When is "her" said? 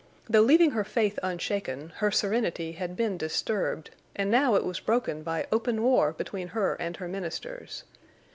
0.71-0.83, 1.97-2.09, 6.47-6.73, 6.97-7.07